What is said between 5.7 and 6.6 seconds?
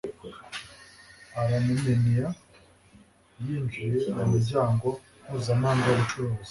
w'ubucuruzi